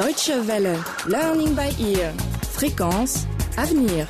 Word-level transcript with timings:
Deutsche 0.00 0.32
Welle, 0.46 0.78
Learning 1.08 1.54
by 1.54 1.92
Ear, 1.92 2.14
Fréquence, 2.42 3.26
Avenir. 3.58 4.08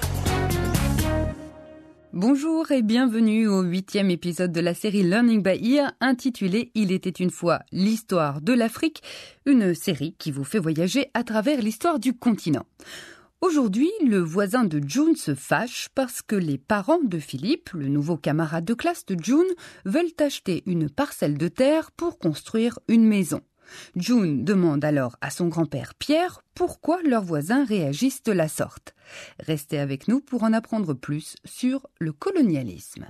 Bonjour 2.13 2.71
et 2.71 2.83
bienvenue 2.83 3.49
au 3.49 3.63
huitième 3.63 4.09
épisode 4.09 4.53
de 4.53 4.61
la 4.61 4.73
série 4.73 5.03
Learning 5.03 5.43
by 5.43 5.75
Ear 5.75 5.91
intitulé 6.01 6.71
Il 6.77 6.93
était 6.93 7.11
une 7.11 7.33
fois 7.33 7.59
l'histoire 7.73 8.41
de 8.41 8.53
l'Afrique, 8.53 9.03
une 9.47 9.75
série 9.75 10.15
qui 10.17 10.31
vous 10.31 10.45
fait 10.45 10.61
voyager 10.61 11.11
à 11.13 11.25
travers 11.25 11.61
l'histoire 11.61 11.99
du 11.99 12.17
continent. 12.17 12.67
Aujourd'hui, 13.41 13.91
le 14.07 14.21
voisin 14.21 14.63
de 14.63 14.81
June 14.87 15.17
se 15.17 15.35
fâche 15.35 15.89
parce 15.97 16.23
que 16.23 16.37
les 16.37 16.59
parents 16.59 17.03
de 17.03 17.19
Philippe, 17.19 17.71
le 17.73 17.89
nouveau 17.89 18.17
camarade 18.17 18.65
de 18.65 18.75
classe 18.75 19.07
de 19.07 19.17
June, 19.21 19.43
veulent 19.85 20.15
acheter 20.21 20.63
une 20.67 20.89
parcelle 20.89 21.37
de 21.37 21.49
terre 21.49 21.91
pour 21.91 22.21
construire 22.21 22.79
une 22.87 23.09
maison. 23.09 23.41
June 23.97 24.45
demande 24.45 24.85
alors 24.85 25.17
à 25.21 25.31
son 25.31 25.49
grand-père 25.49 25.95
Pierre 25.95 26.43
pourquoi 26.55 27.03
leurs 27.03 27.25
voisins 27.25 27.65
réagissent 27.65 28.23
de 28.23 28.33
la 28.33 28.49
sorte. 28.49 28.95
Restez 29.39 29.79
avec 29.79 30.09
nous 30.09 30.21
pour 30.21 30.43
en 30.43 30.53
apprendre 30.53 30.95
plus 30.95 31.37
sur 31.45 31.87
le 31.99 32.13
colonialisme. 32.13 33.07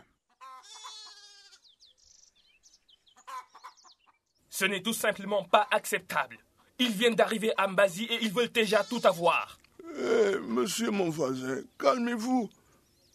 Ce 4.50 4.64
n'est 4.64 4.82
tout 4.82 4.92
simplement 4.92 5.44
pas 5.44 5.66
acceptable. 5.70 6.38
Ils 6.78 6.92
viennent 6.92 7.14
d'arriver 7.14 7.52
à 7.56 7.66
Mbazi 7.66 8.04
et 8.04 8.18
ils 8.22 8.32
veulent 8.32 8.52
déjà 8.52 8.84
tout 8.84 9.00
avoir. 9.04 9.58
Eh, 9.96 10.38
monsieur 10.46 10.90
mon 10.90 11.08
voisin, 11.10 11.62
calmez-vous. 11.78 12.50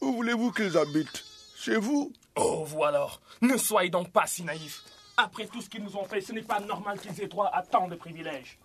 Où 0.02 0.12
voulez-vous 0.14 0.52
qu'ils 0.52 0.78
habitent? 0.78 1.24
Chez 1.56 1.78
vous? 1.78 2.12
Oh, 2.36 2.64
vous 2.66 2.84
alors. 2.84 3.22
Ne 3.42 3.58
soyez 3.58 3.90
donc 3.90 4.12
pas 4.12 4.28
si 4.28 4.44
naïfs. 4.44 4.84
Après 5.18 5.48
tout 5.48 5.62
ce 5.62 5.70
qu'ils 5.70 5.84
nous 5.84 5.96
ont 5.96 6.06
fait, 6.06 6.22
ce 6.22 6.32
n'est 6.34 6.42
pas 6.42 6.60
normal 6.60 7.00
qu'ils 7.00 7.22
aient 7.22 7.28
droit 7.28 7.50
à 7.54 7.62
tant 7.62 7.88
de 7.88 7.96
privilèges. 7.96 8.60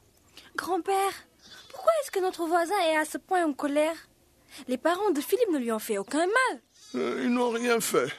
Grand-père, 0.57 1.13
pourquoi 1.71 1.93
est-ce 2.03 2.11
que 2.11 2.21
notre 2.21 2.47
voisin 2.47 2.79
est 2.89 2.97
à 2.97 3.05
ce 3.05 3.19
point 3.19 3.45
en 3.47 3.53
colère? 3.53 3.97
Les 4.67 4.79
parents 4.79 5.11
de 5.11 5.21
Philippe 5.21 5.51
ne 5.53 5.59
lui 5.59 5.71
ont 5.71 5.79
fait 5.79 5.99
aucun 5.99 6.27
mal. 6.27 6.61
Euh, 6.97 7.21
Ils 7.23 7.31
n'ont 7.33 7.51
rien 7.51 7.81
fait. 7.81 8.13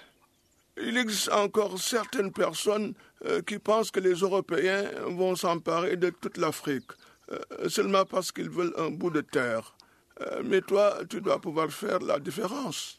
Il 0.77 0.97
existe 0.97 1.29
encore 1.33 1.77
certaines 1.77 2.31
personnes 2.31 2.93
euh, 3.25 3.41
qui 3.41 3.59
pensent 3.59 3.91
que 3.91 3.99
les 3.99 4.13
Européens 4.13 4.83
vont 5.07 5.35
s'emparer 5.35 5.97
de 5.97 6.09
toute 6.09 6.37
l'Afrique, 6.37 6.89
euh, 7.31 7.67
seulement 7.67 8.05
parce 8.05 8.31
qu'ils 8.31 8.49
veulent 8.49 8.73
un 8.77 8.89
bout 8.89 9.09
de 9.09 9.21
terre. 9.21 9.75
Euh, 10.21 10.41
mais 10.45 10.61
toi, 10.61 10.99
tu 11.09 11.19
dois 11.19 11.39
pouvoir 11.41 11.69
faire 11.69 11.99
la 11.99 12.19
différence. 12.19 12.97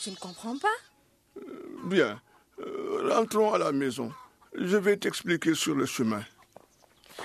Je 0.00 0.08
ne 0.10 0.16
comprends 0.16 0.56
pas. 0.56 1.42
Bien, 1.84 2.12
euh, 2.12 2.14
rentrons 3.02 3.52
à 3.52 3.58
la 3.58 3.72
maison. 3.72 4.12
Je 4.54 4.76
vais 4.76 4.96
t'expliquer 4.96 5.54
sur 5.54 5.74
le 5.74 5.86
chemin. 5.86 6.22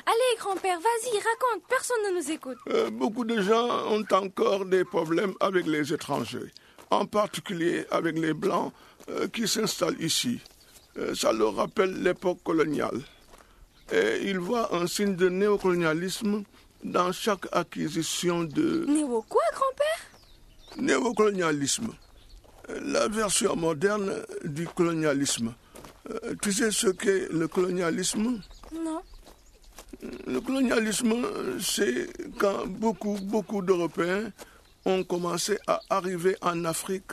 Allez, 0.05 0.37
grand-père, 0.39 0.79
vas-y, 0.79 1.15
raconte, 1.15 1.67
personne 1.69 1.97
ne 2.07 2.19
nous 2.19 2.31
écoute. 2.31 2.57
Euh, 2.69 2.89
beaucoup 2.89 3.23
de 3.23 3.41
gens 3.41 3.67
ont 3.89 4.03
encore 4.11 4.65
des 4.65 4.83
problèmes 4.83 5.33
avec 5.39 5.65
les 5.65 5.93
étrangers, 5.93 6.51
en 6.91 7.05
particulier 7.05 7.85
avec 7.91 8.17
les 8.17 8.33
Blancs 8.33 8.73
euh, 9.09 9.27
qui 9.27 9.47
s'installent 9.47 10.01
ici. 10.01 10.41
Euh, 10.97 11.15
ça 11.15 11.31
leur 11.31 11.55
rappelle 11.55 12.01
l'époque 12.03 12.39
coloniale. 12.43 13.01
Et 13.91 14.21
ils 14.23 14.39
voient 14.39 14.75
un 14.75 14.87
signe 14.87 15.15
de 15.15 15.29
néocolonialisme 15.29 16.43
dans 16.83 17.11
chaque 17.11 17.47
acquisition 17.51 18.43
de 18.43 18.85
Néo 18.87 19.23
quoi, 19.29 19.41
grand-père? 19.53 20.77
Néocolonialisme, 20.77 21.93
la 22.81 23.07
version 23.07 23.55
moderne 23.55 24.23
du 24.43 24.67
colonialisme. 24.67 25.53
Euh, 26.09 26.35
Tu 26.41 26.51
sais 26.53 26.71
ce 26.71 26.87
qu'est 26.87 27.27
le 27.31 27.47
colonialisme? 27.47 28.41
Non. 28.73 29.01
Le 30.27 30.39
colonialisme, 30.41 31.15
c'est 31.59 32.07
quand 32.37 32.67
beaucoup, 32.67 33.17
beaucoup 33.21 33.61
d'Européens 33.61 34.31
ont 34.85 35.03
commencé 35.03 35.57
à 35.67 35.79
arriver 35.89 36.35
en 36.41 36.63
Afrique 36.65 37.11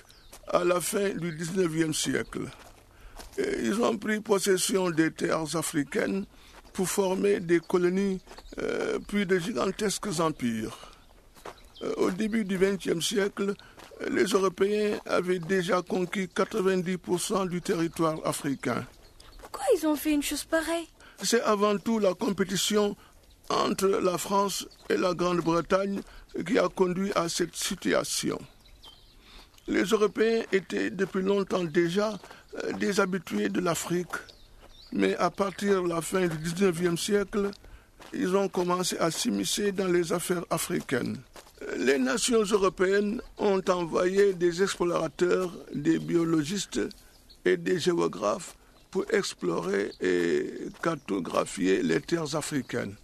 à 0.48 0.64
la 0.64 0.81
fin 0.81 1.11
du 1.11 1.33
19e 1.33 1.92
siècle. 1.95 2.41
Et 3.39 3.63
ils 3.64 3.81
ont 3.81 3.97
pris 3.97 4.20
possession 4.20 4.91
des 4.91 5.11
terres 5.11 5.57
africaines 5.57 6.27
pour 6.75 6.89
former 6.89 7.41
des 7.41 7.61
colonies, 7.61 8.20
euh, 8.58 8.98
puis 9.07 9.25
de 9.27 9.39
gigantesques 9.39 10.20
empires. 10.20 10.92
Euh, 11.83 11.95
au 11.97 12.11
début 12.11 12.45
du 12.45 12.59
XXe 12.59 13.05
siècle, 13.05 13.55
les 14.11 14.25
Européens 14.25 14.98
avaient 15.07 15.39
déjà 15.39 15.83
conquis 15.83 16.27
90% 16.27 17.48
du 17.48 17.61
territoire 17.61 18.19
africain. 18.25 18.87
Pourquoi 19.41 19.65
ils 19.77 19.87
ont 19.87 19.97
fait 19.97 20.13
une 20.13 20.23
chose 20.23 20.45
pareille? 20.45 20.89
C'est 21.23 21.43
avant 21.43 21.77
tout 21.79 21.98
la 21.98 22.15
compétition 22.15 22.97
entre 23.51 23.87
la 23.87 24.19
France 24.19 24.67
et 24.89 24.97
la 24.97 25.15
Grande-Bretagne 25.15 26.01
qui 26.47 26.59
a 26.59 26.69
conduit 26.69 27.13
à 27.15 27.29
cette 27.29 27.55
situation. 27.55 28.39
Les 29.69 29.85
Européens 29.85 30.43
étaient 30.51 30.91
depuis 30.91 31.23
longtemps 31.23 31.64
déjà 31.64 32.19
euh, 32.64 32.73
des 32.73 32.99
habitués 32.99 33.49
de 33.49 33.61
l'Afrique, 33.61 34.17
mais 34.93 35.17
à 35.17 35.31
partir 35.31 35.83
de 35.83 35.89
la 35.89 36.01
fin 36.01 36.27
du 36.27 36.37
19e 36.37 36.97
siècle, 36.97 37.51
ils 38.13 38.37
ont 38.37 38.49
commencé 38.49 38.99
à 38.99 39.11
s'immiscer 39.11 39.73
dans 39.73 39.87
les 39.87 40.13
affaires 40.13 40.45
africaines. 40.51 41.19
Les 41.77 41.98
nations 41.98 42.42
européennes 42.42 43.20
ont 43.38 43.62
envoyé 43.68 44.34
des 44.34 44.62
explorateurs, 44.62 45.52
des 45.74 45.98
biologistes 45.98 46.80
et 47.44 47.56
des 47.56 47.78
géographes 47.78 48.56
pour 48.90 49.05
explorer 49.12 49.90
et 50.00 50.68
cartographier 50.83 51.83
les 51.83 52.00
terres 52.00 52.34
africaines. 52.36 52.94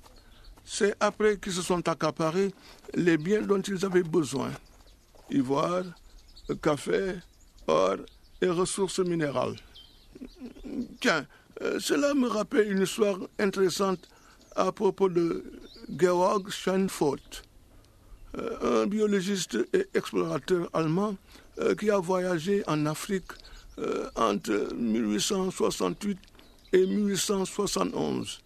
C'est 0.64 0.94
après 1.00 1.38
qu'ils 1.38 1.54
se 1.54 1.62
sont 1.62 1.88
accaparés 1.88 2.52
les 2.94 3.16
biens 3.16 3.40
dont 3.40 3.60
ils 3.62 3.84
avaient 3.86 4.02
besoin. 4.02 4.50
Ivoire, 5.30 5.84
café, 6.62 7.14
or 7.66 7.96
et 8.40 8.48
ressources 8.48 8.98
minérales. 8.98 9.56
Tiens, 11.00 11.26
euh, 11.62 11.78
cela 11.80 12.14
me 12.14 12.28
rappelle 12.28 12.70
une 12.70 12.82
histoire 12.82 13.18
intéressante 13.38 14.08
à 14.56 14.70
propos 14.72 15.08
de 15.08 15.44
Georg 15.88 16.50
Schoenfurt, 16.50 17.42
euh, 17.42 17.47
un 18.37 18.87
biologiste 18.87 19.59
et 19.72 19.87
explorateur 19.94 20.69
allemand 20.72 21.16
euh, 21.61 21.75
qui 21.75 21.91
a 21.91 21.99
voyagé 21.99 22.62
en 22.66 22.87
Afrique 22.87 23.33
euh, 23.78 24.09
entre 24.16 24.75
1868 24.75 26.19
et 26.72 26.87
1871. 26.87 28.41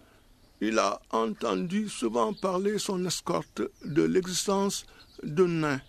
Il 0.61 0.79
a 0.79 1.01
entendu 1.11 1.89
souvent 1.89 2.33
parler 2.33 2.79
son 2.79 3.05
escorte 3.05 3.63
de 3.85 4.03
l'existence 4.03 4.87
de 5.23 5.45
nains 5.45 5.81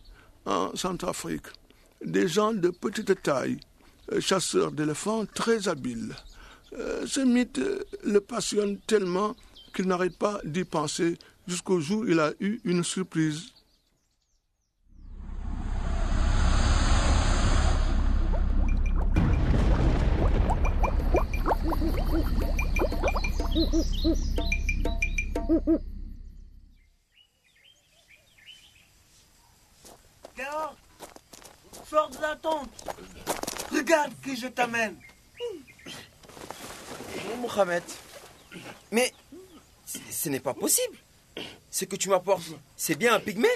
en 0.45 0.75
Centrafrique, 0.75 1.45
des 2.03 2.27
gens 2.27 2.53
de 2.53 2.69
petite 2.69 3.21
taille, 3.21 3.59
euh, 4.11 4.19
chasseurs 4.19 4.71
d'éléphants 4.71 5.25
très 5.25 5.67
habiles. 5.67 6.15
Euh, 6.73 7.05
ce 7.05 7.21
mythe 7.21 7.59
euh, 7.59 7.83
le 8.03 8.19
passionne 8.19 8.79
tellement 8.87 9.35
qu'il 9.75 9.85
n'arrête 9.85 10.17
pas 10.17 10.39
d'y 10.43 10.63
penser 10.63 11.17
jusqu'au 11.47 11.79
jour 11.79 12.01
où 12.01 12.07
il 12.07 12.19
a 12.19 12.33
eu 12.39 12.59
une 12.63 12.83
surprise. 12.83 13.52
Dehors 30.37 30.75
Sors 31.89 32.09
de 32.11 32.21
la 32.21 32.35
tente 32.35 32.69
Regarde 33.71 34.11
qui 34.23 34.35
je 34.37 34.45
t'amène 34.45 34.95
Mon 37.29 37.37
Mohamed. 37.37 37.81
Mais 38.91 39.11
ce 39.87 39.97
ce 40.11 40.29
n'est 40.29 40.39
pas 40.39 40.53
possible. 40.53 40.97
Ce 41.71 41.85
que 41.85 41.95
tu 41.95 42.09
m'apportes, 42.09 42.43
c'est 42.77 42.93
bien 42.95 43.15
un 43.15 43.19
pygmée 43.19 43.47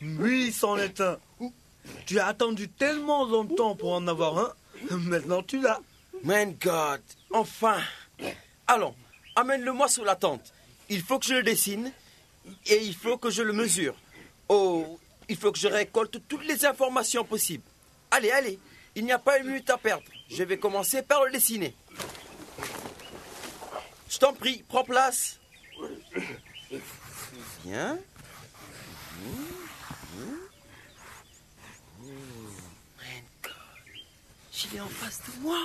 Oui, 0.00 0.50
c'en 0.50 0.78
est 0.78 1.02
un. 1.02 1.18
Tu 2.06 2.18
as 2.18 2.28
attendu 2.28 2.70
tellement 2.70 3.26
longtemps 3.26 3.76
pour 3.76 3.92
en 3.92 4.06
avoir 4.08 4.38
un. 4.38 4.54
Maintenant 4.96 5.42
tu 5.42 5.60
l'as. 5.60 5.80
Man 6.24 6.54
God, 6.58 7.02
enfin. 7.32 7.82
Allons, 8.68 8.94
amène-le-moi 9.34 9.88
sous 9.88 10.04
la 10.04 10.14
tente. 10.14 10.52
Il 10.90 11.02
faut 11.02 11.18
que 11.18 11.24
je 11.24 11.34
le 11.34 11.42
dessine 11.42 11.90
et 12.66 12.84
il 12.84 12.94
faut 12.94 13.16
que 13.16 13.30
je 13.30 13.42
le 13.42 13.54
mesure. 13.54 13.94
Oh, 14.48 14.98
il 15.28 15.36
faut 15.36 15.52
que 15.52 15.58
je 15.58 15.68
récolte 15.68 16.20
toutes 16.28 16.44
les 16.44 16.66
informations 16.66 17.24
possibles. 17.24 17.64
Allez, 18.10 18.30
allez, 18.30 18.58
il 18.94 19.04
n'y 19.04 19.12
a 19.12 19.18
pas 19.18 19.38
une 19.38 19.46
minute 19.48 19.70
à 19.70 19.78
perdre. 19.78 20.04
Je 20.30 20.42
vais 20.42 20.58
commencer 20.58 21.00
par 21.00 21.24
le 21.24 21.32
dessiner. 21.32 21.74
Je 24.10 24.18
t'en 24.18 24.34
prie, 24.34 24.62
prends 24.68 24.84
place. 24.84 25.38
Bien. 27.64 27.98
Il 34.70 34.76
est 34.76 34.80
en 34.80 34.88
face 34.88 35.20
de 35.24 35.40
moi. 35.40 35.56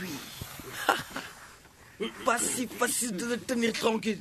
Pas 2.24 2.38
si 2.38 2.66
facile 2.66 3.12
de 3.16 3.24
le 3.26 3.38
tenir 3.38 3.72
tranquille. 3.72 4.20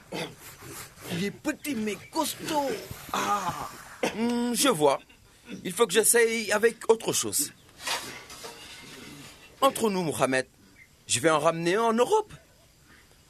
Il 1.11 1.25
est 1.25 1.31
petit 1.31 1.75
mais 1.75 1.97
costaud. 2.11 2.69
Ah, 3.13 3.69
Hmm, 4.15 4.53
je 4.53 4.69
vois. 4.69 4.99
Il 5.63 5.73
faut 5.73 5.87
que 5.87 5.93
j'essaye 5.93 6.51
avec 6.51 6.89
autre 6.89 7.11
chose. 7.11 7.51
Entre 9.61 9.89
nous, 9.89 10.03
Mohamed, 10.03 10.45
je 11.07 11.19
vais 11.19 11.29
en 11.29 11.39
ramener 11.39 11.75
un 11.75 11.81
en 11.83 11.93
Europe. 11.93 12.31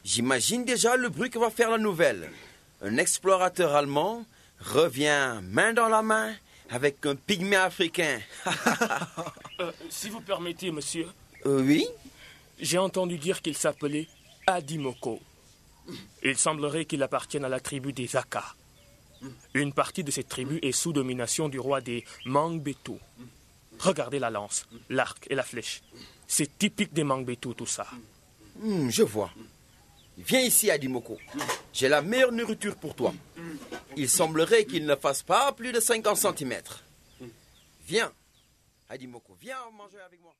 J'imagine 0.03 0.65
déjà 0.65 0.95
le 0.97 1.09
bruit 1.09 1.29
que 1.29 1.39
va 1.39 1.49
faire 1.49 1.69
la 1.71 1.77
nouvelle. 1.77 2.29
Un 2.81 2.97
explorateur 2.97 3.73
allemand 3.75 4.25
revient 4.59 5.39
main 5.43 5.73
dans 5.73 5.87
la 5.87 6.01
main 6.01 6.33
avec 6.69 7.05
un 7.05 7.15
pygmée 7.15 7.55
africain. 7.55 8.19
Euh, 9.59 9.71
si 9.89 10.09
vous 10.09 10.19
permettez, 10.21 10.71
monsieur, 10.71 11.07
Euh, 11.45 11.61
oui 11.61 11.87
j'ai 12.59 12.77
entendu 12.77 13.17
dire 13.17 13.41
qu'il 13.41 13.55
s'appelait 13.57 14.07
Adimoko. 14.47 15.19
Il 16.23 16.37
semblerait 16.37 16.85
qu'il 16.85 17.03
appartienne 17.03 17.45
à 17.45 17.49
la 17.49 17.59
tribu 17.59 17.93
des 17.93 18.15
Aka. 18.15 18.43
Une 19.53 19.73
partie 19.73 20.03
de 20.03 20.11
cette 20.11 20.29
tribu 20.29 20.59
est 20.61 20.71
sous 20.71 20.93
domination 20.93 21.49
du 21.49 21.59
roi 21.59 21.81
des 21.81 22.03
Mangbetu. 22.25 22.93
Regardez 23.79 24.19
la 24.19 24.29
lance, 24.29 24.65
l'arc 24.89 25.25
et 25.29 25.35
la 25.35 25.43
flèche. 25.43 25.81
C'est 26.27 26.57
typique 26.57 26.93
des 26.93 27.03
Mangbetu, 27.03 27.53
tout 27.55 27.65
ça. 27.65 27.87
Hmm, 28.59 28.89
je 28.89 29.03
vois. 29.03 29.31
Viens 30.17 30.41
ici, 30.41 30.71
Adimoko. 30.71 31.17
J'ai 31.73 31.89
la 31.89 32.01
meilleure 32.01 32.31
nourriture 32.31 32.75
pour 32.77 32.95
toi. 32.95 33.13
Il 33.97 34.09
semblerait 34.09 34.65
qu'il 34.65 34.85
ne 34.85 34.95
fasse 34.95 35.23
pas 35.23 35.51
plus 35.51 35.71
de 35.71 35.79
50 35.79 36.17
cm. 36.17 36.61
Viens, 37.87 38.11
Adimoko, 38.89 39.35
viens 39.41 39.57
manger 39.77 39.99
avec 40.05 40.21
moi. 40.21 40.33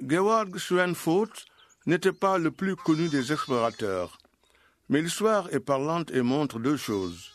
Geward 0.00 0.58
Schoenfurt 0.58 1.46
n'était 1.86 2.12
pas 2.12 2.38
le 2.38 2.50
plus 2.50 2.76
connu 2.76 3.08
des 3.08 3.32
explorateurs, 3.32 4.18
mais 4.88 5.00
l'histoire 5.00 5.52
est 5.52 5.60
parlante 5.60 6.10
et 6.10 6.22
montre 6.22 6.58
deux 6.58 6.76
choses. 6.76 7.32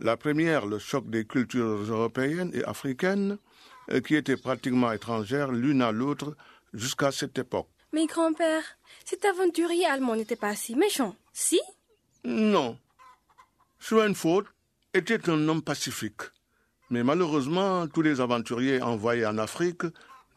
La 0.00 0.16
première, 0.16 0.66
le 0.66 0.78
choc 0.78 1.08
des 1.10 1.24
cultures 1.24 1.82
européennes 1.82 2.50
et 2.54 2.64
africaines, 2.64 3.38
euh, 3.90 4.00
qui 4.00 4.16
étaient 4.16 4.36
pratiquement 4.36 4.90
étrangères 4.92 5.52
l'une 5.52 5.82
à 5.82 5.92
l'autre 5.92 6.36
jusqu'à 6.72 7.12
cette 7.12 7.38
époque. 7.38 7.68
Mais 7.92 8.06
grand-père, 8.06 8.64
cet 9.04 9.24
aventurier 9.24 9.86
allemand 9.86 10.16
n'était 10.16 10.36
pas 10.36 10.56
si 10.56 10.74
méchant, 10.74 11.14
si? 11.32 11.60
Non. 12.24 12.78
Schoenfurt 13.86 14.44
était 14.94 15.28
un 15.28 15.46
homme 15.46 15.60
pacifique. 15.60 16.22
Mais 16.88 17.04
malheureusement, 17.04 17.86
tous 17.86 18.00
les 18.00 18.18
aventuriers 18.18 18.80
envoyés 18.80 19.26
en 19.26 19.36
Afrique 19.36 19.82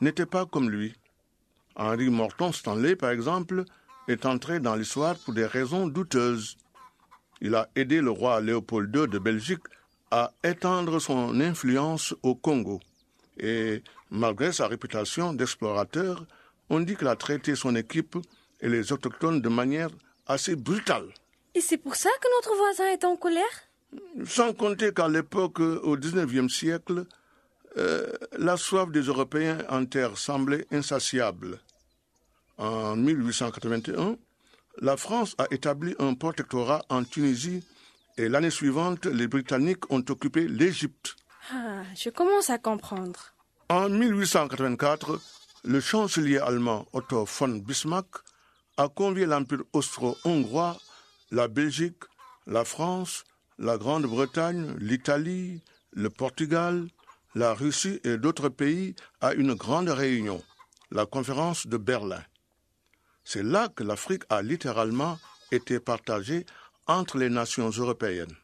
n'étaient 0.01 0.25
pas 0.25 0.45
comme 0.45 0.69
lui. 0.69 0.93
Henri 1.77 2.09
Morton 2.09 2.51
Stanley, 2.51 2.97
par 2.97 3.11
exemple, 3.11 3.63
est 4.09 4.25
entré 4.25 4.59
dans 4.59 4.75
l'histoire 4.75 5.15
pour 5.15 5.33
des 5.33 5.45
raisons 5.45 5.87
douteuses. 5.87 6.57
Il 7.39 7.55
a 7.55 7.69
aidé 7.77 8.01
le 8.01 8.11
roi 8.11 8.41
Léopold 8.41 8.93
II 8.93 9.07
de 9.07 9.17
Belgique 9.17 9.63
à 10.11 10.33
étendre 10.43 10.99
son 10.99 11.39
influence 11.39 12.13
au 12.23 12.35
Congo. 12.35 12.81
Et 13.39 13.81
malgré 14.11 14.51
sa 14.51 14.67
réputation 14.67 15.31
d'explorateur, 15.31 16.25
on 16.69 16.81
dit 16.81 16.97
qu'il 16.97 17.07
a 17.07 17.15
traité 17.15 17.55
son 17.55 17.77
équipe 17.77 18.17
et 18.59 18.67
les 18.67 18.91
autochtones 18.91 19.39
de 19.39 19.47
manière 19.47 19.91
assez 20.25 20.57
brutale. 20.57 21.07
Et 21.57 21.61
c'est 21.61 21.77
pour 21.77 21.95
ça 21.95 22.11
que 22.21 22.27
notre 22.37 22.55
voisin 22.55 22.85
est 22.91 23.03
en 23.03 23.15
colère? 23.15 23.43
Sans 24.27 24.53
compter 24.53 24.93
qu'à 24.93 25.07
l'époque, 25.07 25.59
au 25.59 25.97
XIXe 25.97 26.53
siècle, 26.53 27.05
euh, 27.77 28.11
la 28.37 28.57
soif 28.57 28.91
des 28.91 29.01
Européens 29.01 29.57
en 29.67 29.83
terre 29.87 30.19
semblait 30.19 30.67
insatiable. 30.71 31.59
En 32.59 32.95
1881, 32.95 34.17
la 34.81 34.97
France 34.97 35.33
a 35.39 35.47
établi 35.49 35.95
un 35.97 36.13
protectorat 36.13 36.85
en 36.89 37.03
Tunisie 37.03 37.63
et 38.17 38.29
l'année 38.29 38.51
suivante, 38.51 39.07
les 39.07 39.27
Britanniques 39.27 39.91
ont 39.91 40.05
occupé 40.09 40.47
l'Égypte. 40.47 41.15
Ah, 41.51 41.81
je 41.95 42.11
commence 42.11 42.51
à 42.51 42.59
comprendre. 42.59 43.33
En 43.69 43.89
1884, 43.89 45.19
le 45.63 45.79
chancelier 45.79 46.37
allemand 46.37 46.85
Otto 46.93 47.25
von 47.25 47.47
Bismarck 47.47 48.21
a 48.77 48.89
convié 48.89 49.25
l'Empire 49.25 49.63
austro-hongrois, 49.73 50.77
la 51.31 51.47
Belgique, 51.47 52.03
la 52.45 52.63
France, 52.65 53.23
la 53.57 53.77
Grande-Bretagne, 53.77 54.75
l'Italie, 54.79 55.61
le 55.91 56.09
Portugal, 56.09 56.87
la 57.35 57.53
Russie 57.53 57.99
et 58.03 58.17
d'autres 58.17 58.49
pays 58.49 58.95
à 59.21 59.33
une 59.33 59.53
grande 59.53 59.89
réunion, 59.89 60.41
la 60.91 61.05
conférence 61.05 61.67
de 61.67 61.77
Berlin. 61.77 62.23
C'est 63.23 63.43
là 63.43 63.67
que 63.67 63.83
l'Afrique 63.83 64.23
a 64.29 64.41
littéralement 64.41 65.19
été 65.51 65.79
partagée 65.79 66.45
entre 66.87 67.17
les 67.17 67.29
nations 67.29 67.69
européennes. 67.69 68.35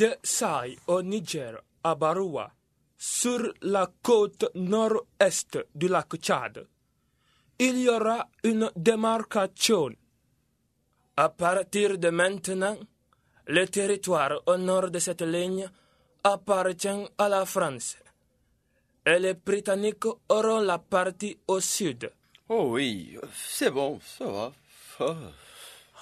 De 0.00 0.16
Saï 0.22 0.78
au 0.86 1.02
Niger, 1.02 1.60
à 1.84 1.94
Baroua, 1.94 2.50
sur 2.96 3.52
la 3.60 3.86
côte 4.02 4.46
nord-est 4.54 5.58
du 5.74 5.88
lac 5.88 6.16
Tchad, 6.16 6.66
il 7.58 7.76
y 7.82 7.88
aura 7.90 8.26
une 8.42 8.70
démarcation. 8.74 9.94
À 11.18 11.28
partir 11.28 11.98
de 11.98 12.08
maintenant, 12.08 12.78
le 13.46 13.66
territoire 13.66 14.40
au 14.46 14.56
nord 14.56 14.90
de 14.90 14.98
cette 15.00 15.20
ligne 15.20 15.68
appartient 16.24 17.06
à 17.18 17.28
la 17.28 17.44
France. 17.44 17.98
Et 19.04 19.18
les 19.18 19.34
Britanniques 19.34 20.06
auront 20.30 20.60
la 20.60 20.78
partie 20.78 21.36
au 21.46 21.60
sud. 21.60 22.10
Oh 22.48 22.70
oui, 22.70 23.18
c'est 23.34 23.70
bon, 23.70 24.00
ça 24.00 24.24
va. 24.24 24.52
Oh. 25.00 25.14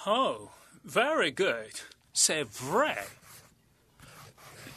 Oh, 0.07 0.49
very 0.85 1.33
good. 1.33 1.73
C'est 2.13 2.43
vrai. 2.43 3.18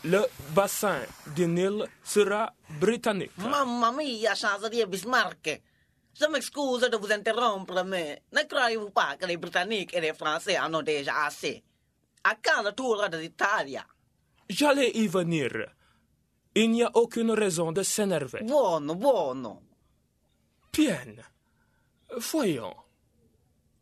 Le 0.04 0.26
bassin 0.54 1.00
du 1.26 1.46
Nil 1.46 1.86
sera 2.02 2.52
britannique. 2.80 3.30
Mamma 3.38 3.92
mia, 3.92 4.34
chancelier 4.34 4.86
Bismarck. 4.86 5.62
Je 6.14 6.26
m'excuse 6.26 6.88
de 6.90 6.96
vous 6.96 7.12
interrompre, 7.12 7.84
mais 7.84 8.22
ne 8.32 8.42
croyez-vous 8.42 8.90
pas 8.90 9.16
que 9.16 9.26
les 9.26 9.36
Britanniques 9.36 9.94
et 9.94 10.00
les 10.00 10.12
Français 10.12 10.58
en 10.58 10.74
ont 10.74 10.82
déjà 10.82 11.26
assez? 11.26 11.62
À 12.24 12.34
quand 12.34 12.62
le 12.62 12.72
tour 12.72 13.08
de 13.08 13.16
l'Italie? 13.16 13.78
J'allais 14.48 14.90
y 14.90 15.06
venir. 15.06 15.68
Il 16.54 16.70
n'y 16.70 16.82
a 16.82 16.90
aucune 16.94 17.30
raison 17.30 17.72
de 17.72 17.82
s'énerver. 17.82 18.42
Buono, 18.42 18.94
buono. 18.94 19.62
Bien. 20.72 21.14
Voyons. 22.16 22.76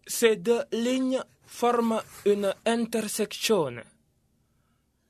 Ces 0.06 0.36
deux 0.36 0.64
lignes 0.70 1.22
forment 1.46 2.02
une 2.26 2.54
intersection 2.66 3.82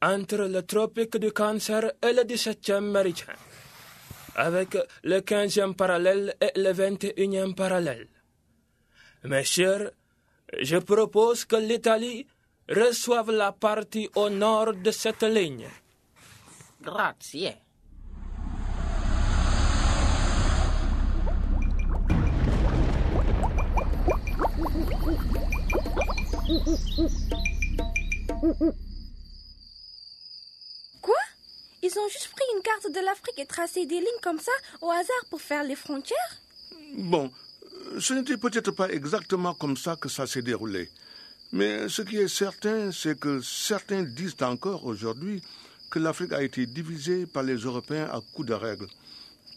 entre 0.03 0.47
le 0.49 0.63
tropique 0.63 1.17
du 1.19 1.33
Cancer 1.33 1.93
et 2.03 2.13
le 2.13 2.23
17e 2.23 2.81
méridien, 2.81 3.35
avec 4.35 4.77
le 5.05 5.21
15e 5.21 5.75
parallèle 5.75 6.35
et 6.41 6.59
le 6.59 6.73
21e 6.73 7.55
parallèle. 7.55 8.09
Mes 9.25 9.45
chers, 9.45 9.91
je 10.61 10.79
propose 10.79 11.45
que 11.45 11.57
l'Italie 11.57 12.27
reçoive 12.69 13.31
la 13.31 13.53
partie 13.53 14.09
au 14.15 14.31
nord 14.31 14.75
de 14.75 14.91
cette 14.91 15.23
ligne. 15.23 15.69
Grazie. 16.81 17.70
Ils 31.91 31.99
ont 31.99 32.09
juste 32.09 32.29
pris 32.29 32.45
une 32.55 32.63
carte 32.63 32.93
de 32.93 33.05
l'Afrique 33.05 33.39
et 33.39 33.47
tracé 33.47 33.85
des 33.85 33.97
lignes 33.97 34.23
comme 34.23 34.39
ça 34.39 34.53
au 34.81 34.91
hasard 34.91 35.25
pour 35.29 35.41
faire 35.41 35.65
les 35.65 35.75
frontières? 35.75 36.37
Bon, 36.95 37.31
ce 37.99 38.15
n'était 38.15 38.37
peut-être 38.37 38.71
pas 38.71 38.89
exactement 38.91 39.55
comme 39.55 39.77
ça 39.77 39.97
que 39.97 40.09
ça 40.09 40.27
s'est 40.27 40.43
déroulé. 40.43 40.89
Mais 41.53 41.89
ce 41.89 42.03
qui 42.03 42.17
est 42.19 42.29
certain, 42.29 42.93
c'est 42.93 43.19
que 43.19 43.41
certains 43.41 44.03
disent 44.03 44.37
encore 44.41 44.85
aujourd'hui 44.85 45.43
que 45.91 45.99
l'Afrique 45.99 46.33
a 46.33 46.43
été 46.43 46.67
divisée 46.67 47.27
par 47.27 47.43
les 47.43 47.57
Européens 47.57 48.09
à 48.13 48.21
coups 48.35 48.49
de 48.49 48.55
règles. 48.55 48.87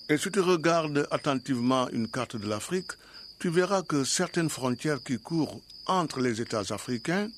Et 0.10 0.18
si 0.18 0.32
tu 0.32 0.40
regardes 0.40 1.08
attentivement 1.12 1.88
une 1.90 2.08
carte 2.08 2.36
de 2.38 2.48
l'Afrique, 2.48 2.94
tu 3.38 3.50
verras 3.50 3.84
que 3.84 4.04
certaines 4.04 4.50
frontières 4.50 5.04
qui 5.04 5.20
courent 5.20 5.62
entre 5.86 6.20
les 6.20 6.42
États 6.42 6.74
africains 6.74 7.30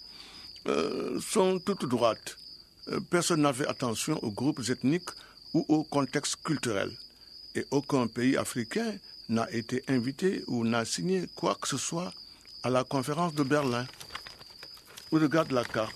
euh, 0.67 1.19
sont 1.19 1.59
toutes 1.59 1.85
droites. 1.85 2.37
Euh, 2.89 2.99
Personne 3.09 3.41
n'a 3.41 3.53
fait 3.53 3.67
attention 3.67 4.19
aux 4.23 4.31
groupes 4.31 4.61
ethniques 4.69 5.09
ou 5.53 5.65
au 5.69 5.83
contexte 5.83 6.37
culturel. 6.43 6.91
Et 7.55 7.65
aucun 7.71 8.07
pays 8.07 8.37
africain 8.37 8.93
n'a 9.29 9.49
été 9.51 9.83
invité 9.87 10.43
ou 10.47 10.63
n'a 10.65 10.85
signé 10.85 11.27
quoi 11.35 11.55
que 11.55 11.67
ce 11.67 11.77
soit 11.77 12.13
à 12.63 12.69
la 12.69 12.83
conférence 12.83 13.33
de 13.33 13.43
Berlin. 13.43 13.85
Regarde 15.11 15.51
la 15.51 15.63
carte. 15.63 15.95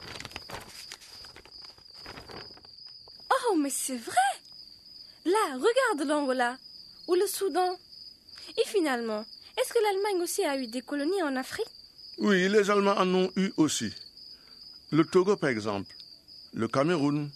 Oh, 3.32 3.56
mais 3.58 3.70
c'est 3.70 3.98
vrai 3.98 4.16
Là, 5.26 5.56
regarde 5.56 6.08
l'Angola 6.10 6.58
ou 7.08 7.16
le 7.16 7.28
Soudan. 7.28 7.78
Et 8.58 8.68
finalement, 8.68 9.26
est-ce 9.58 9.74
que 9.74 9.80
l'Allemagne 9.84 10.24
aussi 10.24 10.44
a 10.44 10.58
eu 10.58 10.68
des 10.68 10.82
colonies 10.82 11.22
en 11.22 11.36
Afrique? 11.36 11.68
Oui, 12.18 12.48
les 12.50 12.70
Allemands 12.70 12.98
en 12.98 13.14
ont 13.14 13.32
eu 13.36 13.52
aussi. 13.58 13.94
Le 14.92 15.04
Togo, 15.06 15.36
par 15.36 15.50
exemple, 15.50 15.94
le 16.54 16.68
Cameroun, 16.68 17.30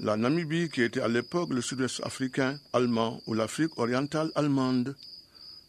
la 0.00 0.16
Namibie, 0.16 0.68
qui 0.68 0.82
était 0.82 1.00
à 1.00 1.08
l'époque 1.08 1.50
le 1.50 1.60
sud-ouest 1.60 2.00
africain 2.04 2.58
allemand, 2.72 3.20
ou 3.26 3.34
l'Afrique 3.34 3.76
orientale 3.78 4.30
allemande, 4.34 4.96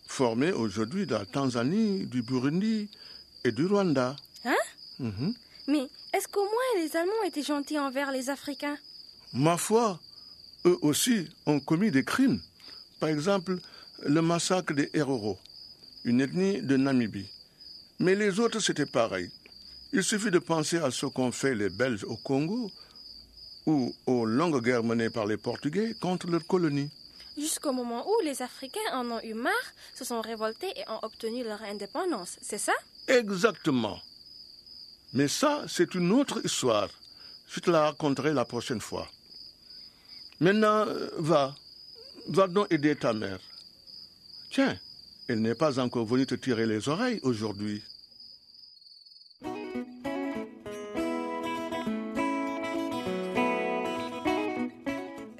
formée 0.07 0.51
aujourd'hui 0.51 1.05
de 1.05 1.13
la 1.13 1.25
Tanzanie, 1.25 2.05
du 2.05 2.21
Burundi 2.21 2.89
et 3.43 3.51
du 3.51 3.65
Rwanda. 3.65 4.15
Hein? 4.45 4.55
Mhm. 4.99 5.33
Mais 5.67 5.87
est-ce 6.13 6.27
qu'au 6.27 6.43
moins 6.43 6.83
les 6.83 6.95
Allemands 6.95 7.23
étaient 7.25 7.43
gentils 7.43 7.79
envers 7.79 8.11
les 8.11 8.29
Africains? 8.29 8.77
Ma 9.33 9.57
foi, 9.57 9.99
eux 10.65 10.77
aussi 10.81 11.27
ont 11.45 11.59
commis 11.59 11.91
des 11.91 12.03
crimes. 12.03 12.39
Par 12.99 13.09
exemple, 13.09 13.57
le 14.05 14.21
massacre 14.21 14.73
des 14.73 14.89
Herero, 14.93 15.39
une 16.03 16.21
ethnie 16.21 16.61
de 16.61 16.77
Namibie. 16.77 17.29
Mais 17.99 18.15
les 18.15 18.39
autres, 18.39 18.59
c'était 18.59 18.85
pareil. 18.85 19.31
Il 19.93 20.03
suffit 20.03 20.31
de 20.31 20.39
penser 20.39 20.77
à 20.77 20.91
ce 20.91 21.05
qu'ont 21.05 21.31
fait 21.31 21.55
les 21.55 21.69
Belges 21.69 22.03
au 22.03 22.17
Congo 22.17 22.71
ou 23.65 23.93
aux 24.05 24.25
longues 24.25 24.63
guerres 24.63 24.83
menées 24.83 25.09
par 25.09 25.25
les 25.25 25.37
Portugais 25.37 25.95
contre 25.99 26.27
leurs 26.27 26.45
colonies. 26.45 26.89
Jusqu'au 27.37 27.71
moment 27.71 28.07
où 28.07 28.13
les 28.23 28.41
Africains 28.41 28.79
en 28.93 29.09
ont 29.09 29.21
eu 29.21 29.33
marre, 29.33 29.73
se 29.95 30.05
sont 30.05 30.21
révoltés 30.21 30.71
et 30.75 30.87
ont 30.87 30.99
obtenu 31.01 31.43
leur 31.43 31.61
indépendance, 31.63 32.37
c'est 32.41 32.59
ça? 32.59 32.73
Exactement. 33.07 33.99
Mais 35.13 35.27
ça, 35.27 35.63
c'est 35.67 35.95
une 35.95 36.11
autre 36.11 36.41
histoire. 36.45 36.89
Je 37.47 37.59
te 37.59 37.71
la 37.71 37.85
raconterai 37.85 38.33
la 38.33 38.45
prochaine 38.45 38.81
fois. 38.81 39.07
Maintenant, 40.39 40.85
euh, 40.87 41.09
va. 41.17 41.55
Va 42.27 42.47
donc 42.47 42.71
aider 42.71 42.95
ta 42.95 43.13
mère. 43.13 43.39
Tiens, 44.49 44.77
elle 45.27 45.41
n'est 45.41 45.55
pas 45.55 45.79
encore 45.79 46.05
venue 46.05 46.25
te 46.25 46.35
tirer 46.35 46.65
les 46.65 46.87
oreilles 46.89 47.19
aujourd'hui. 47.23 47.83